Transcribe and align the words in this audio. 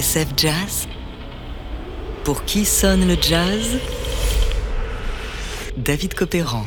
Jazz 0.00 0.88
Pour 2.24 2.46
qui 2.46 2.64
sonne 2.64 3.06
le 3.06 3.14
jazz? 3.20 3.78
David 5.76 6.14
Copéran. 6.14 6.64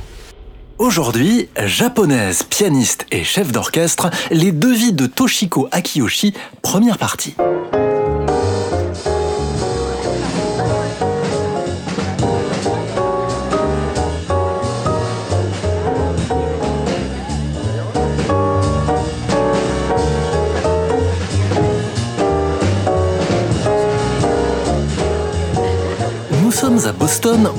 Aujourd'hui, 0.77 1.49
japonaise, 1.65 2.43
pianiste 2.43 3.07
et 3.11 3.23
chef 3.23 3.51
d'orchestre, 3.51 4.11
les 4.29 4.51
deux 4.51 4.73
vies 4.73 4.93
de 4.93 5.07
Toshiko 5.07 5.67
Akiyoshi, 5.71 6.35
première 6.61 6.99
partie. 6.99 7.33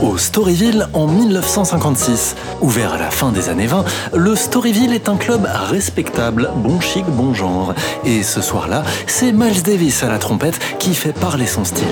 Au 0.02 0.18
Storyville, 0.18 0.88
en 0.92 1.06
1956. 1.06 2.34
Ouvert 2.62 2.95
à 2.95 2.98
la 2.98 3.12
fin 3.12 3.30
des 3.30 3.48
années 3.48 3.69
20, 3.69 3.84
le 4.14 4.34
Storyville 4.34 4.92
est 4.92 5.09
un 5.09 5.16
club 5.16 5.46
respectable, 5.70 6.50
bon 6.56 6.80
chic, 6.80 7.05
bon 7.06 7.33
genre. 7.33 7.72
Et 8.05 8.24
ce 8.24 8.41
soir-là, 8.42 8.83
c'est 9.06 9.30
Miles 9.30 9.62
Davis 9.62 10.02
à 10.02 10.08
la 10.08 10.19
trompette 10.19 10.58
qui 10.80 10.94
fait 10.94 11.12
parler 11.12 11.47
son 11.47 11.64
style. 11.64 11.86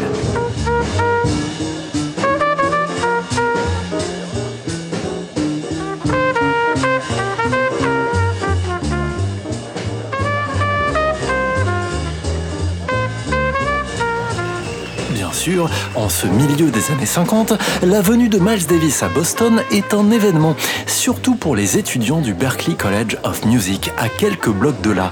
En 15.94 16.08
ce 16.08 16.26
milieu 16.26 16.70
des 16.70 16.90
années 16.90 17.06
50, 17.06 17.54
la 17.82 18.00
venue 18.00 18.28
de 18.28 18.38
Miles 18.38 18.66
Davis 18.66 19.02
à 19.02 19.08
Boston 19.08 19.62
est 19.70 19.94
un 19.94 20.10
événement, 20.10 20.56
surtout 20.86 21.34
pour 21.34 21.56
les 21.56 21.78
étudiants 21.78 22.20
du 22.20 22.34
Berklee 22.34 22.76
College 22.76 23.18
of 23.24 23.44
Music, 23.44 23.90
à 23.98 24.08
quelques 24.08 24.50
blocs 24.50 24.80
de 24.80 24.90
là. 24.90 25.10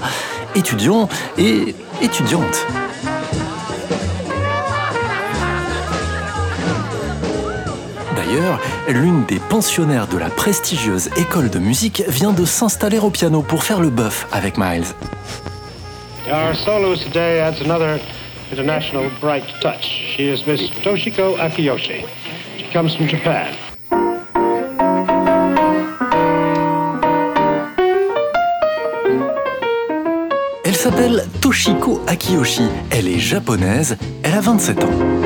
Étudiants 0.55 1.09
et 1.37 1.75
étudiantes. 2.01 2.65
D'ailleurs, 8.15 8.59
l'une 8.87 9.25
des 9.25 9.39
pensionnaires 9.39 10.07
de 10.07 10.17
la 10.17 10.29
prestigieuse 10.29 11.09
école 11.17 11.49
de 11.49 11.59
musique 11.59 12.03
vient 12.07 12.33
de 12.33 12.45
s'installer 12.45 12.99
au 12.99 13.09
piano 13.09 13.41
pour 13.41 13.63
faire 13.63 13.79
le 13.79 13.89
bœuf 13.89 14.27
avec 14.31 14.57
Miles. 14.57 14.85
International 18.51 19.09
bright 19.19 19.47
touch. 19.61 19.85
She 19.85 20.27
is 20.27 20.45
Miss 20.45 20.69
Toshiko 20.69 21.37
Akiyoshi. 21.37 22.07
She 22.57 22.69
comes 22.71 22.95
from 22.95 23.07
Japan. 23.07 23.55
Elle 30.65 30.75
s'appelle 30.75 31.25
Toshiko 31.41 32.01
Akiyoshi. 32.07 32.63
Elle 32.91 33.07
est 33.07 33.19
japonaise. 33.19 33.97
Elle 34.23 34.33
a 34.33 34.41
27 34.41 34.83
ans. 34.83 35.22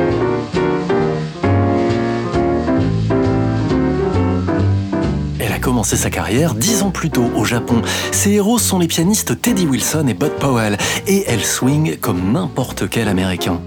Sa 5.84 6.10
carrière 6.10 6.54
dix 6.54 6.82
ans 6.84 6.92
plus 6.92 7.10
tôt 7.10 7.30
au 7.36 7.46
Japon. 7.46 7.82
Ses 8.12 8.32
héros 8.32 8.58
sont 8.58 8.80
les 8.80 8.88
pianistes 8.88 9.42
Teddy 9.42 9.66
Wilson 9.66 10.06
et 10.08 10.14
Bud 10.14 10.32
Powell, 10.40 10.78
et 11.08 11.24
elle 11.28 11.44
swing 11.44 11.98
comme 11.98 12.32
n'importe 12.32 12.90
quel 12.90 13.08
Américain. 13.08 13.62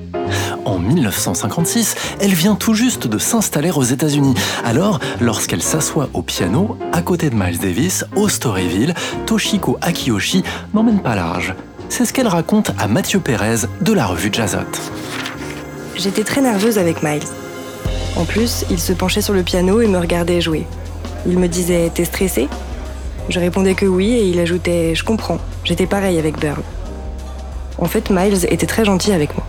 En 0.65 0.79
1956, 0.79 1.95
elle 2.21 2.35
vient 2.35 2.55
tout 2.55 2.75
juste 2.75 3.07
de 3.07 3.19
s'installer 3.19 3.71
aux 3.71 3.83
États-Unis. 3.83 4.35
Alors, 4.65 5.01
lorsqu'elle 5.21 5.63
s'assoit 5.63 6.09
au 6.13 6.23
piano, 6.23 6.77
à 6.93 7.03
côté 7.03 7.31
de 7.31 7.35
Miles 7.35 7.59
Davis, 7.59 8.05
au 8.17 8.29
Storyville, 8.29 8.95
Toshiko 9.27 9.79
Akiyoshi 9.81 10.43
n'emmène 10.75 11.01
pas 11.01 11.15
large. 11.15 11.55
C'est 11.89 12.05
ce 12.05 12.13
qu'elle 12.13 12.29
raconte 12.29 12.73
à 12.79 12.87
Mathieu 12.87 13.21
Pérez 13.21 13.67
de 13.81 13.93
la 13.93 14.07
revue 14.07 14.31
Jazzot. 14.33 14.59
J'étais 15.97 16.25
très 16.25 16.41
nerveuse 16.41 16.79
avec 16.79 17.03
Miles. 17.03 17.27
En 18.17 18.25
plus, 18.25 18.65
il 18.71 18.79
se 18.79 18.93
penchait 18.93 19.23
sur 19.23 19.35
le 19.35 19.43
piano 19.43 19.81
et 19.81 19.87
me 19.87 19.99
regardait 19.99 20.41
jouer. 20.41 20.67
Il 21.27 21.39
me 21.39 21.49
disait 21.49 21.91
T'es 21.95 22.05
stressé? 22.05 22.49
Je 23.29 23.39
répondais 23.39 23.75
que 23.75 23.87
oui 23.87 24.13
et 24.13 24.25
il 24.25 24.41
ajoutait 24.41 24.95
Je 24.95 25.05
comprends. 25.05 25.39
J'étais 25.65 25.87
pareil 25.87 26.19
avec 26.19 26.39
Burl. 26.39 26.63
En 27.79 27.87
fait, 27.87 28.11
Miles 28.11 28.47
était 28.51 28.67
très 28.67 28.85
gentil 28.85 29.13
avec 29.13 29.37
moi. 29.37 29.47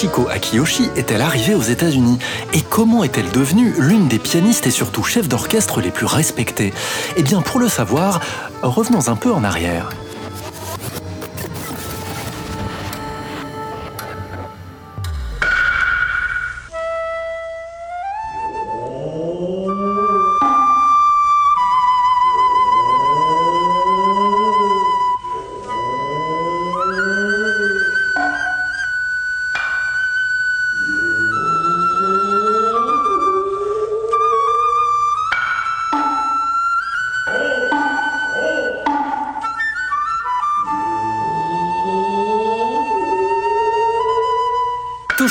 Toshiko 0.00 0.28
Akiyoshi 0.30 0.88
est-elle 0.96 1.20
arrivée 1.20 1.54
aux 1.54 1.60
États-Unis 1.60 2.18
Et 2.54 2.62
comment 2.62 3.04
est-elle 3.04 3.30
devenue 3.32 3.74
l'une 3.76 4.08
des 4.08 4.18
pianistes 4.18 4.66
et 4.66 4.70
surtout 4.70 5.02
chefs 5.02 5.28
d'orchestre 5.28 5.82
les 5.82 5.90
plus 5.90 6.06
respectées 6.06 6.72
Eh 7.18 7.22
bien, 7.22 7.42
pour 7.42 7.60
le 7.60 7.68
savoir, 7.68 8.20
revenons 8.62 9.08
un 9.08 9.16
peu 9.16 9.30
en 9.30 9.44
arrière. 9.44 9.90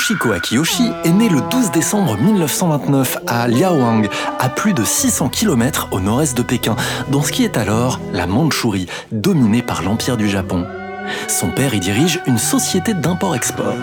Toshiko 0.00 0.32
Akiyoshi 0.32 0.90
est 1.04 1.12
né 1.12 1.28
le 1.28 1.42
12 1.42 1.72
décembre 1.72 2.16
1929 2.16 3.18
à 3.26 3.46
Liaoyang, 3.48 4.08
à 4.38 4.48
plus 4.48 4.72
de 4.72 4.82
600 4.82 5.28
km 5.28 5.88
au 5.90 6.00
nord-est 6.00 6.34
de 6.34 6.40
Pékin, 6.42 6.74
dans 7.10 7.22
ce 7.22 7.30
qui 7.30 7.44
est 7.44 7.58
alors 7.58 8.00
la 8.14 8.26
Mandchourie, 8.26 8.86
dominée 9.12 9.60
par 9.60 9.82
l'Empire 9.82 10.16
du 10.16 10.26
Japon. 10.26 10.66
Son 11.28 11.50
père 11.50 11.74
y 11.74 11.80
dirige 11.80 12.22
une 12.26 12.38
société 12.38 12.94
d'import-export. 12.94 13.74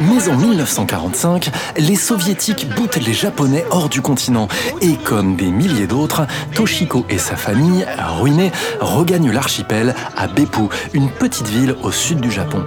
Mais 0.00 0.28
en 0.28 0.36
1945, 0.36 1.50
les 1.76 1.96
soviétiques 1.96 2.68
boutent 2.76 2.96
les 2.96 3.12
japonais 3.12 3.64
hors 3.70 3.88
du 3.88 4.00
continent 4.00 4.48
et 4.80 4.94
comme 4.96 5.36
des 5.36 5.50
milliers 5.50 5.86
d'autres, 5.86 6.26
Toshiko 6.54 7.04
et 7.08 7.18
sa 7.18 7.36
famille, 7.36 7.86
ruinés, 8.18 8.52
regagnent 8.80 9.32
l'archipel 9.32 9.94
à 10.16 10.28
Beppu, 10.28 10.68
une 10.92 11.10
petite 11.10 11.48
ville 11.48 11.74
au 11.82 11.90
sud 11.90 12.20
du 12.20 12.30
Japon. 12.30 12.64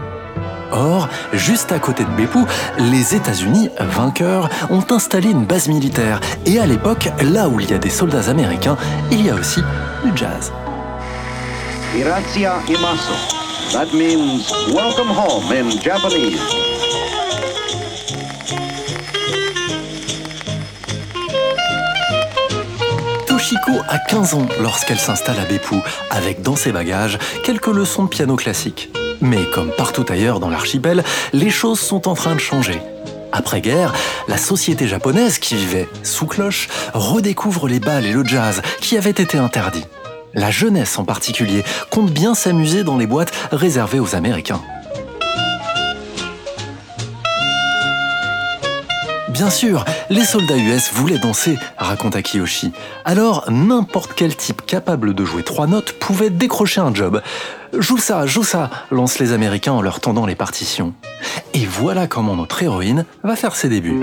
Or, 0.72 1.10
juste 1.34 1.72
à 1.72 1.80
côté 1.80 2.04
de 2.04 2.10
Beppu, 2.12 2.40
les 2.78 3.16
États-Unis, 3.16 3.70
vainqueurs, 3.80 4.50
ont 4.70 4.86
installé 4.90 5.30
une 5.30 5.46
base 5.46 5.68
militaire. 5.68 6.20
Et 6.46 6.60
à 6.60 6.66
l'époque, 6.66 7.10
là 7.22 7.50
où 7.50 7.60
il 7.60 7.70
y 7.70 7.74
a 7.74 7.78
des 7.78 7.90
soldats 7.90 8.30
américains, 8.30 8.78
il 9.12 9.26
y 9.26 9.30
a 9.30 9.36
aussi 9.36 9.62
du 10.04 10.12
jazz. 10.16 10.52
That 13.74 13.94
means 13.94 14.52
welcome 14.74 15.08
home 15.08 15.50
in 15.54 15.80
Japanese. 15.80 16.71
Toshiko 23.52 23.82
a 23.90 23.98
15 23.98 24.34
ans 24.36 24.48
lorsqu'elle 24.62 25.00
s'installe 25.00 25.38
à 25.40 25.44
Beppu, 25.44 25.76
avec 26.10 26.42
dans 26.42 26.56
ses 26.56 26.72
bagages 26.72 27.18
quelques 27.44 27.68
leçons 27.68 28.06
de 28.06 28.10
piano 28.10 28.38
classique. 28.38 28.90
Mais 29.20 29.44
comme 29.54 29.72
partout 29.72 30.06
ailleurs 30.08 30.40
dans 30.40 30.50
l'archipel, 30.50 31.04
les 31.34 31.50
choses 31.50 31.80
sont 31.80 32.08
en 32.08 32.14
train 32.14 32.34
de 32.34 32.40
changer. 32.40 32.82
Après-guerre, 33.34 33.94
la 34.30 34.38
société 34.38 34.88
japonaise 34.88 35.38
qui 35.38 35.56
vivait 35.56 35.90
sous 36.04 36.28
cloche 36.28 36.70
redécouvre 36.94 37.68
les 37.68 37.82
balles 37.82 38.06
et 38.06 38.14
le 38.14 38.26
jazz 38.26 38.62
qui 38.80 38.98
avaient 38.98 39.10
été 39.10 39.38
interdits. 39.38 39.86
La 40.34 40.50
jeunesse 40.50 40.98
en 40.98 41.04
particulier 41.04 41.66
compte 41.90 42.12
bien 42.12 42.36
s'amuser 42.36 42.86
dans 42.86 42.98
les 42.98 43.08
boîtes 43.08 43.34
réservées 43.52 44.00
aux 44.00 44.16
Américains. 44.16 44.62
Bien 49.42 49.50
sûr, 49.50 49.86
les 50.12 50.24
soldats 50.24 50.56
US 50.56 50.94
voulaient 50.94 51.18
danser, 51.18 51.58
raconte 51.76 52.16
Akiyoshi. 52.16 52.74
Alors, 53.06 53.46
n'importe 53.50 54.12
quel 54.16 54.36
type 54.36 54.64
capable 54.68 55.16
de 55.16 55.26
jouer 55.26 55.42
trois 55.42 55.66
notes 55.66 55.94
pouvait 55.94 56.30
décrocher 56.30 56.80
un 56.80 56.94
job. 56.94 57.24
Joue 57.76 57.98
ça, 57.98 58.28
joue 58.28 58.44
ça, 58.44 58.70
lancent 58.92 59.18
les 59.18 59.34
Américains 59.34 59.74
en 59.74 59.82
leur 59.82 60.00
tendant 60.00 60.28
les 60.28 60.36
partitions. 60.36 60.94
Et 61.56 61.66
voilà 61.66 62.06
comment 62.06 62.36
notre 62.36 62.62
héroïne 62.62 63.04
va 63.24 63.36
faire 63.36 63.56
ses 63.56 63.68
débuts. 63.68 64.00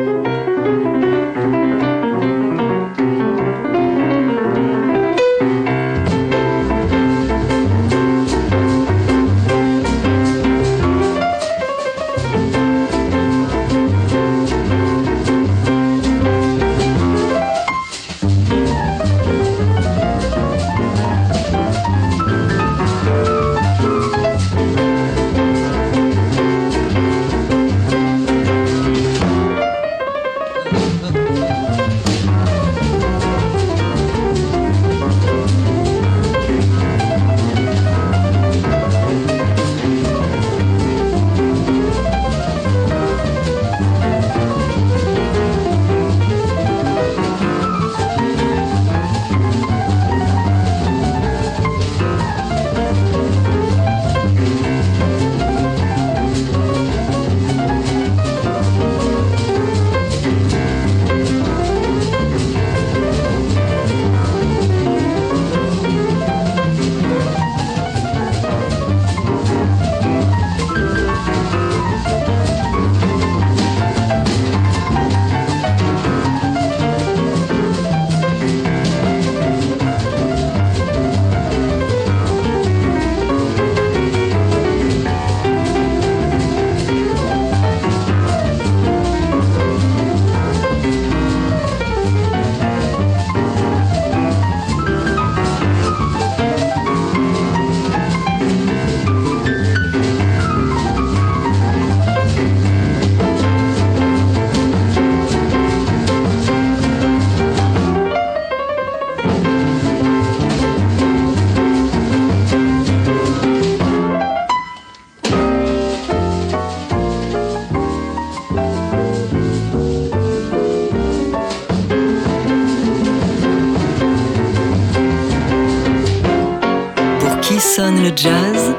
Sonne 127.79 128.03
le 128.03 128.11
jazz 128.17 128.75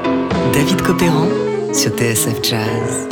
David 0.52 0.82
Copéran 0.82 1.26
sur 1.72 1.96
TSF 1.96 2.42
Jazz. 2.42 3.08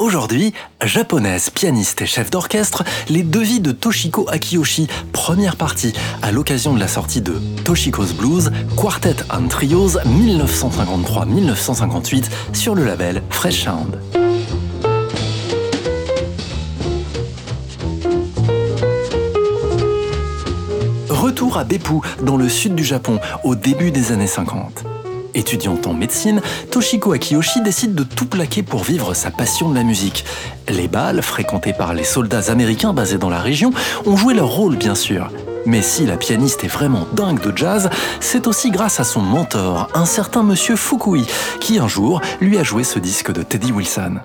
Aujourd'hui, 0.00 0.52
japonaise, 0.84 1.50
pianiste 1.50 2.02
et 2.02 2.06
chef 2.06 2.32
d'orchestre, 2.32 2.82
les 3.08 3.22
deux 3.22 3.42
vies 3.42 3.60
de 3.60 3.70
Toshiko 3.70 4.28
Akiyoshi, 4.28 4.88
première 5.12 5.54
partie, 5.54 5.92
à 6.20 6.32
l'occasion 6.32 6.74
de 6.74 6.80
la 6.80 6.88
sortie 6.88 7.20
de 7.20 7.34
Toshiko's 7.64 8.12
Blues, 8.12 8.50
Quartet 8.76 9.18
and 9.30 9.46
Trios 9.46 10.00
1953-1958 10.00 12.24
sur 12.52 12.74
le 12.74 12.84
label 12.84 13.22
Fresh 13.30 13.66
Sound. 13.66 14.00
Retour 21.08 21.56
à 21.56 21.62
Beppu, 21.62 22.00
dans 22.20 22.36
le 22.36 22.48
sud 22.48 22.74
du 22.74 22.82
Japon, 22.82 23.20
au 23.44 23.54
début 23.54 23.92
des 23.92 24.10
années 24.10 24.26
50. 24.26 24.82
Étudiante 25.34 25.86
en 25.86 25.94
médecine, 25.94 26.40
Toshiko 26.70 27.12
Akiyoshi 27.12 27.62
décide 27.62 27.94
de 27.94 28.02
tout 28.02 28.26
plaquer 28.26 28.62
pour 28.62 28.82
vivre 28.82 29.14
sa 29.14 29.30
passion 29.30 29.68
de 29.68 29.74
la 29.74 29.82
musique. 29.82 30.24
Les 30.68 30.88
bals, 30.88 31.22
fréquentés 31.22 31.72
par 31.72 31.94
les 31.94 32.04
soldats 32.04 32.50
américains 32.50 32.92
basés 32.92 33.18
dans 33.18 33.30
la 33.30 33.40
région, 33.40 33.72
ont 34.06 34.16
joué 34.16 34.34
leur 34.34 34.48
rôle 34.48 34.76
bien 34.76 34.94
sûr. 34.94 35.30
Mais 35.66 35.82
si 35.82 36.06
la 36.06 36.16
pianiste 36.16 36.64
est 36.64 36.68
vraiment 36.68 37.06
dingue 37.12 37.40
de 37.40 37.56
jazz, 37.56 37.90
c'est 38.18 38.46
aussi 38.46 38.70
grâce 38.70 38.98
à 38.98 39.04
son 39.04 39.20
mentor, 39.20 39.88
un 39.94 40.06
certain 40.06 40.42
monsieur 40.42 40.76
Fukui, 40.76 41.26
qui 41.60 41.78
un 41.78 41.88
jour 41.88 42.20
lui 42.40 42.58
a 42.58 42.62
joué 42.62 42.82
ce 42.82 42.98
disque 42.98 43.32
de 43.32 43.42
Teddy 43.42 43.72
Wilson. 43.72 44.20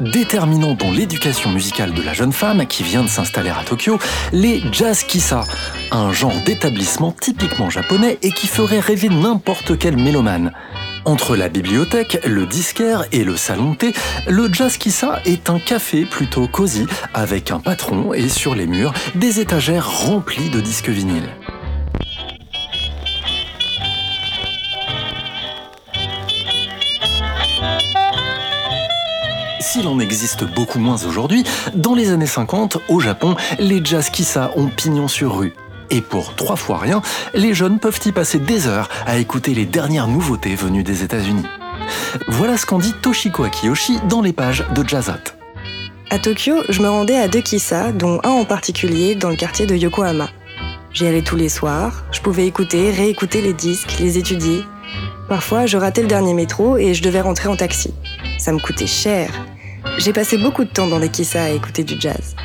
Déterminant 0.00 0.74
dans 0.74 0.90
l'éducation 0.90 1.50
musicale 1.50 1.92
de 1.92 2.02
la 2.02 2.12
jeune 2.12 2.32
femme 2.32 2.66
qui 2.66 2.82
vient 2.82 3.02
de 3.02 3.08
s'installer 3.08 3.50
à 3.50 3.64
Tokyo, 3.64 3.98
les 4.32 4.62
jazz 4.72 5.02
kissa, 5.02 5.44
un 5.90 6.12
genre 6.12 6.34
d'établissement 6.44 7.12
typiquement 7.12 7.70
japonais 7.70 8.18
et 8.22 8.30
qui 8.30 8.46
ferait 8.46 8.80
rêver 8.80 9.08
n'importe 9.08 9.76
quel 9.78 9.96
mélomane. 9.96 10.52
Entre 11.04 11.36
la 11.36 11.48
bibliothèque, 11.48 12.20
le 12.26 12.46
disquaire 12.46 13.06
et 13.12 13.24
le 13.24 13.36
salon 13.36 13.72
de 13.72 13.76
thé, 13.76 13.92
le 14.28 14.52
Jazz 14.52 14.76
Kissa 14.76 15.20
est 15.24 15.48
un 15.48 15.58
café 15.58 16.04
plutôt 16.04 16.46
cosy 16.48 16.86
avec 17.14 17.50
un 17.50 17.60
patron 17.60 18.12
et 18.12 18.28
sur 18.28 18.54
les 18.54 18.66
murs 18.66 18.92
des 19.14 19.40
étagères 19.40 19.90
remplies 19.90 20.50
de 20.50 20.60
disques 20.60 20.90
vinyles. 20.90 21.30
S'il 29.68 29.86
en 29.86 29.98
existe 29.98 30.44
beaucoup 30.44 30.78
moins 30.78 31.04
aujourd'hui, 31.04 31.44
dans 31.74 31.94
les 31.94 32.10
années 32.10 32.26
50, 32.26 32.78
au 32.88 33.00
Japon, 33.00 33.36
les 33.58 33.84
jazz 33.84 34.08
kissa 34.08 34.50
ont 34.56 34.68
pignon 34.68 35.08
sur 35.08 35.36
rue. 35.36 35.52
Et 35.90 36.00
pour 36.00 36.34
trois 36.36 36.56
fois 36.56 36.78
rien, 36.78 37.02
les 37.34 37.52
jeunes 37.52 37.78
peuvent 37.78 38.00
y 38.06 38.12
passer 38.12 38.38
des 38.38 38.66
heures 38.66 38.88
à 39.04 39.18
écouter 39.18 39.52
les 39.52 39.66
dernières 39.66 40.08
nouveautés 40.08 40.54
venues 40.54 40.84
des 40.84 41.02
États-Unis. 41.02 41.44
Voilà 42.28 42.56
ce 42.56 42.64
qu'en 42.64 42.78
dit 42.78 42.94
Toshiko 43.02 43.44
Akiyoshi 43.44 43.98
dans 44.08 44.22
les 44.22 44.32
pages 44.32 44.64
de 44.74 44.88
Jazzot. 44.88 45.34
À 46.08 46.18
Tokyo, 46.18 46.62
je 46.70 46.80
me 46.80 46.88
rendais 46.88 47.18
à 47.18 47.28
deux 47.28 47.42
kissa, 47.42 47.92
dont 47.92 48.20
un 48.24 48.30
en 48.30 48.46
particulier 48.46 49.16
dans 49.16 49.28
le 49.28 49.36
quartier 49.36 49.66
de 49.66 49.76
Yokohama. 49.76 50.30
J'y 50.94 51.06
allais 51.06 51.20
tous 51.20 51.36
les 51.36 51.50
soirs, 51.50 52.04
je 52.10 52.20
pouvais 52.20 52.46
écouter, 52.46 52.90
réécouter 52.90 53.42
les 53.42 53.52
disques, 53.52 53.98
les 54.00 54.16
étudier. 54.16 54.64
Parfois, 55.28 55.66
je 55.66 55.76
ratais 55.76 56.00
le 56.00 56.08
dernier 56.08 56.32
métro 56.32 56.78
et 56.78 56.94
je 56.94 57.02
devais 57.02 57.20
rentrer 57.20 57.50
en 57.50 57.56
taxi. 57.56 57.92
Ça 58.38 58.50
me 58.52 58.60
coûtait 58.60 58.86
cher. 58.86 59.30
J'ai 59.98 60.12
passé 60.12 60.38
beaucoup 60.38 60.64
de 60.64 60.70
temps 60.70 60.86
dans 60.86 61.00
les 61.00 61.08
kissas 61.08 61.42
à 61.42 61.50
écouter 61.50 61.82
du 61.82 62.00
jazz. 62.00 62.36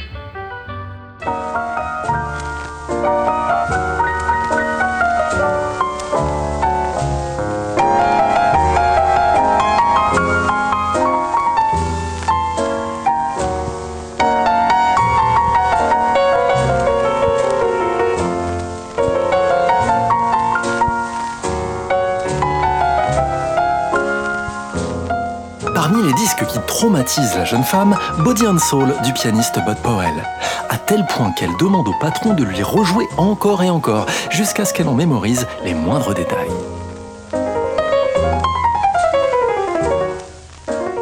Les 26.01 26.13
disques 26.13 26.45
qui 26.47 26.57
traumatisent 26.65 27.35
la 27.35 27.45
jeune 27.45 27.63
femme, 27.63 27.95
Body 28.19 28.47
and 28.47 28.57
Soul 28.57 28.95
du 29.03 29.13
pianiste 29.13 29.59
Bud 29.65 29.77
Powell. 29.77 30.23
À 30.69 30.77
tel 30.77 31.05
point 31.05 31.31
qu'elle 31.31 31.55
demande 31.57 31.87
au 31.87 31.93
patron 32.01 32.33
de 32.33 32.43
lui 32.43 32.63
rejouer 32.63 33.07
encore 33.15 33.61
et 33.61 33.69
encore, 33.69 34.07
jusqu'à 34.31 34.65
ce 34.65 34.73
qu'elle 34.73 34.87
en 34.87 34.95
mémorise 34.95 35.47
les 35.63 35.75
moindres 35.75 36.15
détails. 36.15 36.49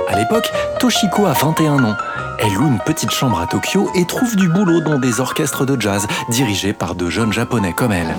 À 0.09 0.17
l'époque, 0.17 0.51
Toshiko 0.79 1.25
a 1.25 1.33
21 1.33 1.85
ans. 1.85 1.95
Elle 2.39 2.53
loue 2.53 2.67
une 2.67 2.79
petite 2.79 3.11
chambre 3.11 3.39
à 3.39 3.47
Tokyo 3.47 3.89
et 3.95 4.05
trouve 4.05 4.35
du 4.35 4.49
boulot 4.49 4.81
dans 4.81 4.99
des 4.99 5.21
orchestres 5.21 5.65
de 5.65 5.79
jazz 5.79 6.05
dirigés 6.29 6.73
par 6.73 6.95
de 6.95 7.09
jeunes 7.09 7.31
japonais 7.31 7.73
comme 7.73 7.93
elle. 7.93 8.13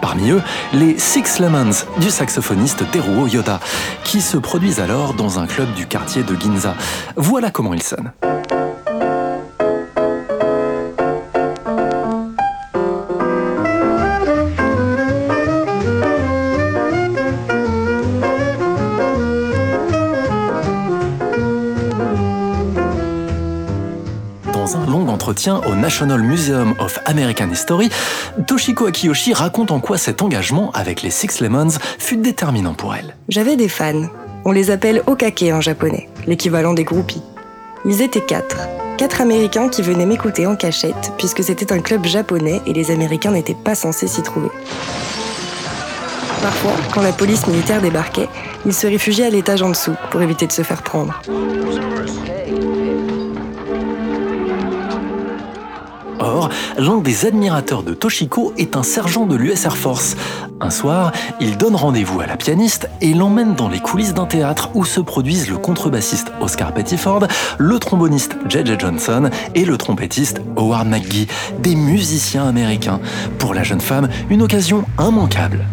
Parmi 0.00 0.30
eux, 0.30 0.42
les 0.72 0.98
Six 0.98 1.38
Lemons 1.40 1.84
du 1.98 2.10
saxophoniste 2.10 2.90
Teruo 2.90 3.26
Yoda, 3.26 3.60
qui 4.04 4.20
se 4.20 4.36
produisent 4.36 4.80
alors 4.80 5.14
dans 5.14 5.38
un 5.38 5.46
club 5.46 5.72
du 5.74 5.86
quartier 5.86 6.22
de 6.22 6.34
Ginza. 6.34 6.74
Voilà 7.16 7.50
comment 7.50 7.74
ils 7.74 7.82
sonnent. 7.82 8.12
Au 25.66 25.74
National 25.74 26.22
Museum 26.22 26.74
of 26.78 26.98
American 27.04 27.50
History, 27.50 27.90
Toshiko 28.46 28.86
Akiyoshi 28.86 29.34
raconte 29.34 29.70
en 29.70 29.80
quoi 29.80 29.98
cet 29.98 30.22
engagement 30.22 30.70
avec 30.72 31.02
les 31.02 31.10
Six 31.10 31.40
Lemons 31.40 31.78
fut 31.98 32.16
déterminant 32.16 32.72
pour 32.72 32.94
elle. 32.94 33.14
J'avais 33.28 33.56
des 33.56 33.68
fans. 33.68 34.06
On 34.46 34.52
les 34.52 34.70
appelle 34.70 35.02
okake 35.06 35.44
en 35.52 35.60
japonais, 35.60 36.08
l'équivalent 36.26 36.72
des 36.72 36.84
groupies. 36.84 37.22
Ils 37.84 38.00
étaient 38.00 38.24
quatre. 38.24 38.56
Quatre 38.96 39.20
Américains 39.20 39.68
qui 39.68 39.82
venaient 39.82 40.06
m'écouter 40.06 40.46
en 40.46 40.56
cachette, 40.56 41.12
puisque 41.18 41.44
c'était 41.44 41.70
un 41.70 41.80
club 41.80 42.06
japonais 42.06 42.62
et 42.66 42.72
les 42.72 42.90
Américains 42.90 43.32
n'étaient 43.32 43.54
pas 43.54 43.74
censés 43.74 44.06
s'y 44.06 44.22
trouver. 44.22 44.48
Parfois, 46.40 46.72
quand 46.94 47.02
la 47.02 47.12
police 47.12 47.46
militaire 47.46 47.82
débarquait, 47.82 48.28
ils 48.64 48.74
se 48.74 48.86
réfugiaient 48.86 49.26
à 49.26 49.30
l'étage 49.30 49.60
en 49.60 49.68
dessous 49.68 49.96
pour 50.10 50.22
éviter 50.22 50.46
de 50.46 50.52
se 50.52 50.62
faire 50.62 50.82
prendre. 50.82 51.20
Or, 56.18 56.48
l'un 56.78 56.98
des 56.98 57.26
admirateurs 57.26 57.82
de 57.82 57.94
Toshiko 57.94 58.52
est 58.56 58.76
un 58.76 58.82
sergent 58.82 59.26
de 59.26 59.36
l'US 59.36 59.64
Air 59.64 59.76
Force. 59.76 60.16
Un 60.60 60.70
soir, 60.70 61.12
il 61.40 61.58
donne 61.58 61.76
rendez-vous 61.76 62.20
à 62.20 62.26
la 62.26 62.36
pianiste 62.36 62.88
et 63.00 63.12
l'emmène 63.12 63.54
dans 63.54 63.68
les 63.68 63.80
coulisses 63.80 64.14
d'un 64.14 64.26
théâtre 64.26 64.70
où 64.74 64.84
se 64.84 65.00
produisent 65.00 65.50
le 65.50 65.58
contrebassiste 65.58 66.32
Oscar 66.40 66.72
Pettiford, 66.72 67.26
le 67.58 67.78
tromboniste 67.78 68.36
J.J. 68.48 68.76
Johnson 68.78 69.30
et 69.54 69.64
le 69.64 69.76
trompettiste 69.76 70.40
Howard 70.56 70.86
McGee, 70.86 71.26
des 71.58 71.74
musiciens 71.74 72.48
américains. 72.48 73.00
Pour 73.38 73.54
la 73.54 73.62
jeune 73.62 73.80
femme, 73.80 74.08
une 74.30 74.42
occasion 74.42 74.84
immanquable. 74.98 75.66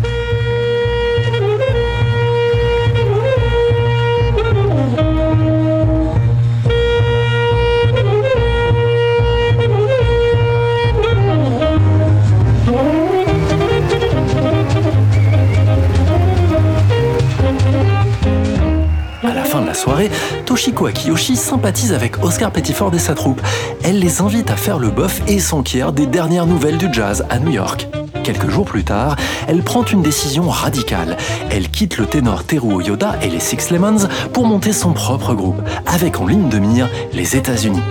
Toshiko 20.46 20.86
Akiyoshi 20.86 21.36
sympathise 21.36 21.94
avec 21.94 22.24
Oscar 22.24 22.52
Pettiford 22.52 22.94
et 22.96 23.00
sa 23.00 23.16
troupe. 23.16 23.42
Elle 23.84 24.00
les 24.00 24.22
invite 24.22 24.50
à 24.50 24.56
faire 24.56 24.80
le 24.80 24.90
bœuf 24.90 25.22
et 25.28 25.40
s'enquiert 25.40 25.92
des 25.92 26.06
dernières 26.06 26.46
nouvelles 26.46 26.78
du 26.78 26.88
jazz 26.92 27.26
à 27.30 27.40
New 27.40 27.52
York. 27.52 27.88
Quelques 28.24 28.50
jours 28.50 28.66
plus 28.66 28.84
tard, 28.84 29.18
elle 29.48 29.62
prend 29.62 29.84
une 29.84 30.02
décision 30.02 30.50
radicale. 30.50 31.18
Elle 31.50 31.70
quitte 31.70 31.98
le 31.98 32.06
ténor 32.06 32.46
Teruo 32.46 32.82
Yoda 32.82 33.18
et 33.22 33.30
les 33.30 33.40
Six 33.40 33.72
Lemons 33.72 34.08
pour 34.32 34.46
monter 34.46 34.72
son 34.72 34.94
propre 34.94 35.34
groupe, 35.34 35.62
avec 35.86 36.20
en 36.20 36.28
ligne 36.28 36.50
de 36.50 36.60
mire 36.60 36.90
les 37.12 37.36
États-Unis. 37.36 37.84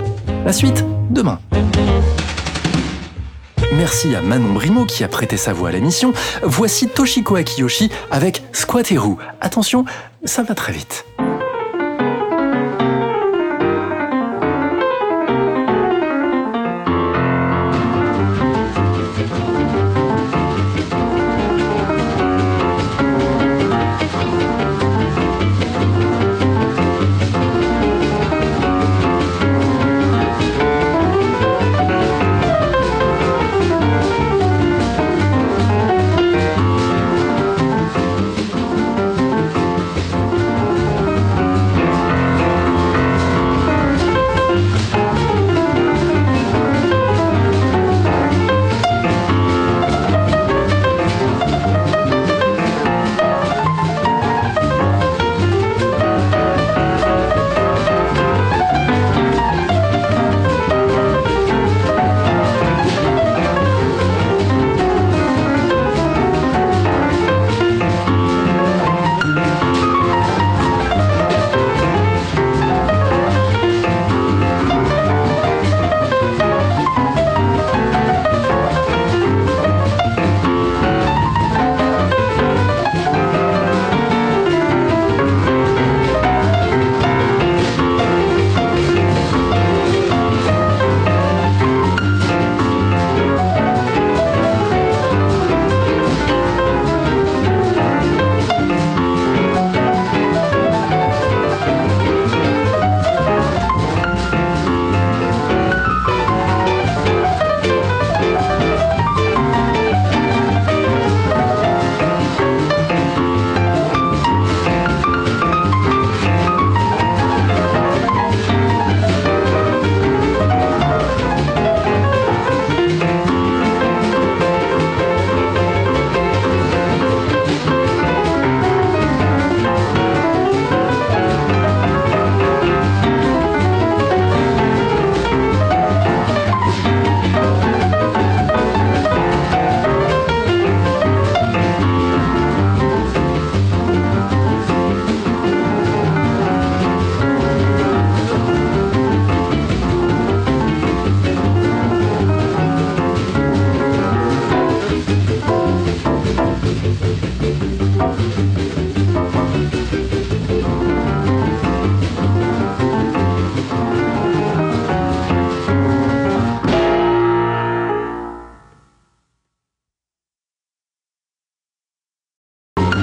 La 0.45 0.53
suite, 0.53 0.83
demain. 1.11 1.39
Merci 3.73 4.15
à 4.15 4.21
Manon 4.21 4.53
Brimo 4.53 4.85
qui 4.85 5.03
a 5.03 5.07
prêté 5.07 5.37
sa 5.37 5.53
voix 5.53 5.69
à 5.69 5.71
l'émission. 5.71 6.13
Voici 6.43 6.87
Toshiko 6.87 7.35
Akiyoshi 7.35 7.91
avec 8.09 8.43
Squatteroo. 8.51 9.17
Attention, 9.41 9.85
ça 10.25 10.41
va 10.43 10.55
très 10.55 10.73
vite. 10.73 11.05